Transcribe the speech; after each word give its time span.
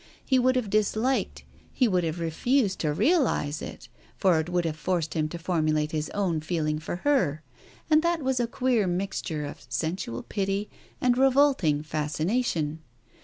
He 0.25 0.39
would 0.39 0.55
have 0.55 0.71
disliked— 0.71 1.43
he 1.71 1.87
would 1.87 2.03
have 2.03 2.19
refused 2.19 2.79
to 2.79 2.91
realize 2.91 3.61
it, 3.61 3.87
for 4.17 4.39
it 4.39 4.49
would 4.49 4.65
h|ive 4.65 4.75
forced 4.75 5.13
him 5.13 5.29
to 5.29 5.37
formulate 5.37 5.91
his 5.91 6.09
own 6.09 6.39
feeling 6.41 6.79
for 6.79 6.95
her, 7.05 7.43
and 7.87 8.01
that 8.01 8.23
was 8.23 8.39
a 8.39 8.47
queer 8.47 8.87
mixture 8.87 9.45
of 9.45 9.67
sensual 9.69 10.23
pity, 10.23 10.71
and 10.99 11.19
revolted 11.19 11.85
fascination. 11.85 12.79